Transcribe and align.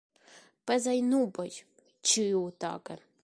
Pezaj 0.71 0.95
nuboj 1.11 1.47
ĉiutage. 2.13 2.99